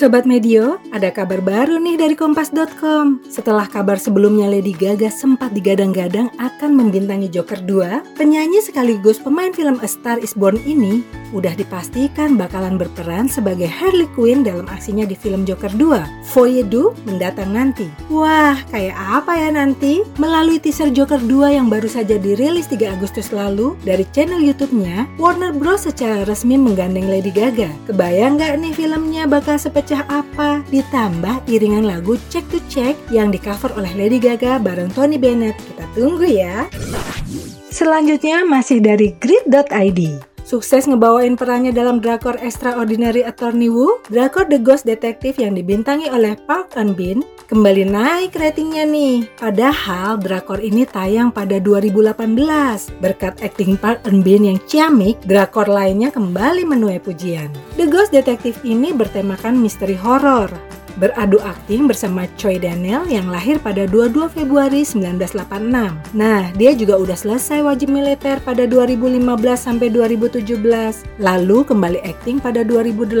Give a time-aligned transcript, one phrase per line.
[0.00, 3.20] Sobat Medio, ada kabar baru nih dari Kompas.com.
[3.28, 9.76] Setelah kabar sebelumnya Lady Gaga sempat digadang-gadang akan membintangi Joker 2, penyanyi sekaligus pemain film
[9.84, 11.04] A Star Is Born ini
[11.36, 16.32] udah dipastikan bakalan berperan sebagai Harley Quinn dalam aksinya di film Joker 2.
[16.32, 17.84] Foyedu mendatang nanti.
[18.08, 20.00] Wah, kayak apa ya nanti?
[20.16, 25.52] Melalui teaser Joker 2 yang baru saja dirilis 3 Agustus lalu dari channel YouTube-nya, Warner
[25.52, 27.68] Bros secara resmi menggandeng Lady Gaga.
[27.84, 33.34] Kebayang nggak nih filmnya bakal sepecah pecah apa ditambah iringan lagu Check to Check yang
[33.34, 35.58] dicover oleh Lady Gaga bareng Tony Bennett.
[35.58, 36.70] Kita tunggu ya.
[37.74, 40.29] Selanjutnya masih dari grid.id.
[40.50, 46.34] Sukses ngebawain perannya dalam drakor Extraordinary Attorney Woo, drakor The Ghost Detective yang dibintangi oleh
[46.34, 49.30] Park Eun Bin, kembali naik ratingnya nih.
[49.38, 52.18] Padahal drakor ini tayang pada 2018.
[52.98, 57.54] Berkat akting Park Eun Bin yang ciamik, drakor lainnya kembali menuai pujian.
[57.78, 60.50] The Ghost Detective ini bertemakan misteri horor
[60.98, 66.16] beradu akting bersama Choi Daniel yang lahir pada 22 Februari 1986.
[66.16, 69.22] Nah, dia juga udah selesai wajib militer pada 2015
[69.54, 73.14] sampai 2017, lalu kembali akting pada 2018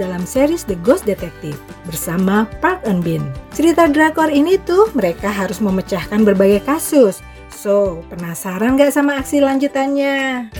[0.00, 3.22] dalam series The Ghost Detective bersama Park Eun Bin.
[3.52, 7.20] Cerita drakor ini tuh mereka harus memecahkan berbagai kasus.
[7.52, 10.50] So, penasaran gak sama aksi lanjutannya?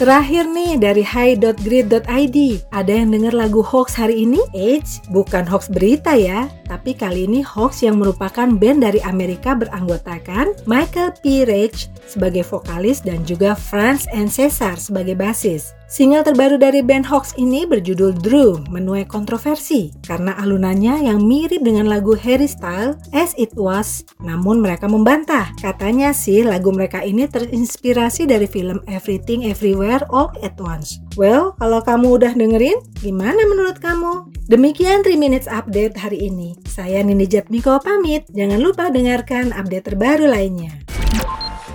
[0.00, 2.38] Terakhir nih dari hi.grid.id
[2.72, 4.40] Ada yang denger lagu hoax hari ini?
[4.56, 10.56] Eits, bukan hoax berita ya Tapi kali ini hoax yang merupakan band dari Amerika beranggotakan
[10.64, 11.44] Michael P.
[11.44, 17.34] Rage sebagai vokalis dan juga Franz and Cesar sebagai basis Single terbaru dari band Hoax
[17.34, 23.58] ini berjudul Drew menuai kontroversi karena alunannya yang mirip dengan lagu Harry Style As It
[23.58, 25.50] Was, namun mereka membantah.
[25.58, 31.02] Katanya sih lagu mereka ini terinspirasi dari film Everything Everywhere All at Once.
[31.18, 34.30] Well, kalau kamu udah dengerin, gimana menurut kamu?
[34.46, 36.54] Demikian 3 Minutes Update hari ini.
[36.70, 38.30] Saya Nini Jatmiko pamit.
[38.30, 40.70] Jangan lupa dengarkan update terbaru lainnya.